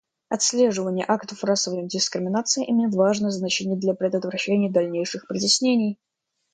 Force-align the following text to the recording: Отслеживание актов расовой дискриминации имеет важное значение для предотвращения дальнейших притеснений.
Отслеживание 0.29 1.05
актов 1.07 1.43
расовой 1.43 1.85
дискриминации 1.85 2.67
имеет 2.71 2.95
важное 2.95 3.29
значение 3.29 3.77
для 3.77 3.93
предотвращения 3.93 4.71
дальнейших 4.71 5.27
притеснений. 5.27 5.99